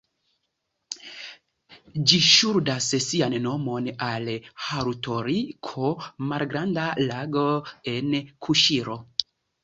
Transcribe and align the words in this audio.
Ĝi 2.11 2.19
ŝuldas 2.27 2.87
sian 3.07 3.35
nomon 3.43 3.89
al 4.05 4.29
"Harutori-ko", 4.67 5.91
malgranda 6.31 6.87
lago 7.11 7.45
en 7.93 8.09
Kuŝiro. 8.47 8.97